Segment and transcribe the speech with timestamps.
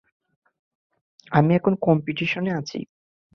[1.31, 2.79] আমি এখন কম্পিটিশনে আছি।